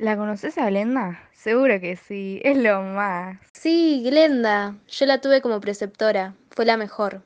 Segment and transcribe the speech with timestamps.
[0.00, 1.20] ¿La conoces a Glenda?
[1.32, 3.38] Seguro que sí, es lo más.
[3.52, 4.78] Sí, Glenda.
[4.88, 6.36] Yo la tuve como preceptora.
[6.48, 7.22] Fue la mejor.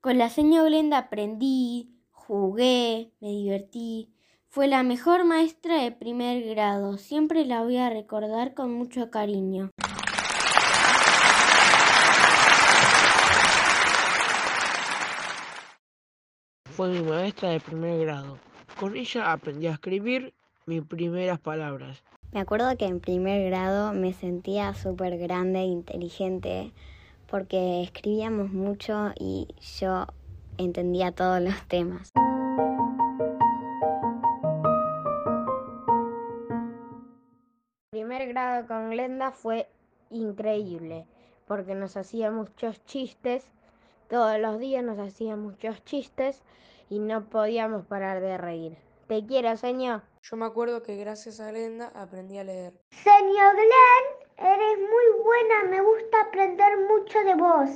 [0.00, 4.14] Con la señora Glenda aprendí, jugué, me divertí.
[4.48, 6.98] Fue la mejor maestra de primer grado.
[6.98, 9.72] Siempre la voy a recordar con mucho cariño.
[16.76, 18.36] Fue mi maestra de primer grado.
[18.78, 20.34] Con ella aprendí a escribir
[20.66, 22.02] mis primeras palabras.
[22.32, 26.72] Me acuerdo que en primer grado me sentía súper grande e inteligente
[27.30, 29.48] porque escribíamos mucho y
[29.80, 30.06] yo
[30.58, 32.12] entendía todos los temas.
[37.88, 39.66] Primer grado con Glenda fue
[40.10, 41.06] increíble
[41.46, 43.50] porque nos hacía muchos chistes,
[44.08, 46.42] todos los días nos hacía muchos chistes
[46.88, 48.76] y no podíamos parar de reír.
[49.08, 50.02] Te quiero, señor.
[50.22, 52.72] Yo me acuerdo que gracias a Glenda aprendí a leer.
[52.90, 57.70] Señor Glenn, eres muy buena, me gusta aprender mucho de vos.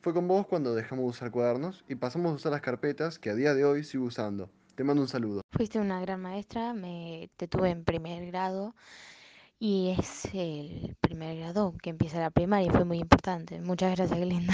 [0.00, 3.30] Fue con vos cuando dejamos de usar cuadernos y pasamos a usar las carpetas que
[3.30, 4.50] a día de hoy sigo usando.
[4.74, 5.40] Te mando un saludo.
[5.52, 8.74] Fuiste una gran maestra, me, te tuve en primer grado
[9.66, 13.62] y es el primer grado que empieza la primaria fue muy importante.
[13.62, 14.52] Muchas gracias, Glenda.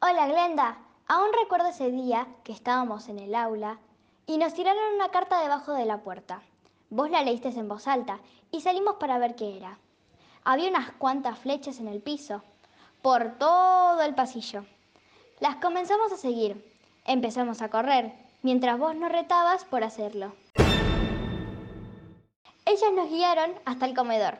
[0.00, 0.78] Hola, Glenda.
[1.06, 3.78] Aún recuerdo ese día que estábamos en el aula
[4.24, 6.40] y nos tiraron una carta debajo de la puerta.
[6.88, 9.78] Vos la leíste en voz alta y salimos para ver qué era.
[10.44, 12.42] Había unas cuantas flechas en el piso,
[13.02, 14.64] por todo el pasillo.
[15.40, 16.74] Las comenzamos a seguir.
[17.04, 20.32] Empezamos a correr, mientras vos nos retabas por hacerlo.
[22.70, 24.38] Ellas nos guiaron hasta el comedor.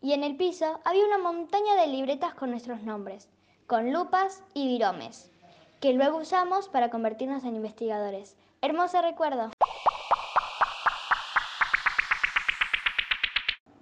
[0.00, 3.28] Y en el piso había una montaña de libretas con nuestros nombres,
[3.66, 5.30] con lupas y viromes,
[5.78, 8.36] que luego usamos para convertirnos en investigadores.
[8.62, 9.50] Hermoso recuerdo.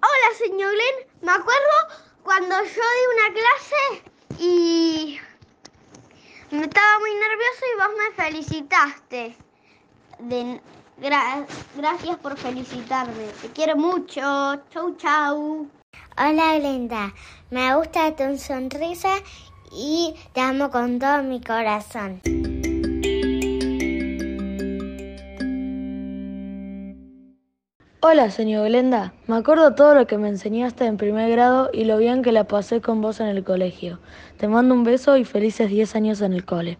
[0.00, 1.06] Hola, señor Glenn.
[1.20, 4.02] Me acuerdo cuando yo di una clase
[4.40, 5.20] y
[6.50, 9.36] me estaba muy nervioso y vos me felicitaste.
[10.18, 10.60] De,
[11.00, 11.46] gra-
[11.76, 13.26] gracias por felicitarme.
[13.42, 14.20] Te quiero mucho.
[14.70, 15.66] Chau, chau.
[16.18, 17.12] Hola Glenda,
[17.50, 19.14] me gusta tu sonrisa
[19.72, 22.20] y te amo con todo mi corazón.
[28.00, 29.12] Hola, señor Glenda.
[29.26, 32.44] Me acuerdo todo lo que me enseñaste en primer grado y lo bien que la
[32.44, 33.98] pasé con vos en el colegio.
[34.38, 36.78] Te mando un beso y felices 10 años en el cole.